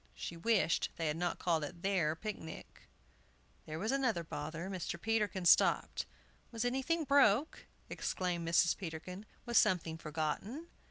[0.15, 2.89] She wished they had not called it their picnic.
[3.67, 4.67] There was another bother!
[4.67, 4.99] Mr.
[4.99, 6.07] Peterkin stopped.
[6.51, 8.75] "Was anything broke?" exclaimed Mrs.
[8.75, 9.27] Peterkin.
[9.45, 10.65] "Was something forgotten?"